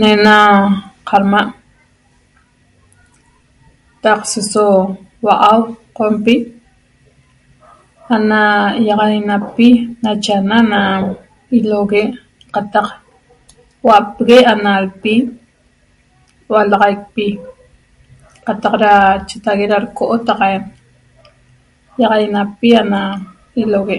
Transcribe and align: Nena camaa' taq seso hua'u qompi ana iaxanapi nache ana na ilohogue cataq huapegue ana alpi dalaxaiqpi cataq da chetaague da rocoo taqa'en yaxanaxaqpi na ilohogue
Nena 0.00 0.36
camaa' 1.08 1.52
taq 4.02 4.20
seso 4.32 4.64
hua'u 5.20 5.60
qompi 5.96 6.34
ana 8.14 8.40
iaxanapi 8.86 9.68
nache 10.02 10.32
ana 10.40 10.58
na 10.72 10.80
ilohogue 11.56 12.02
cataq 12.54 12.86
huapegue 13.82 14.36
ana 14.52 14.70
alpi 14.80 15.14
dalaxaiqpi 16.48 17.26
cataq 18.46 18.74
da 18.82 18.92
chetaague 19.28 19.64
da 19.70 19.82
rocoo 19.84 20.16
taqa'en 20.26 20.62
yaxanaxaqpi 22.00 22.68
na 22.92 23.00
ilohogue 23.62 23.98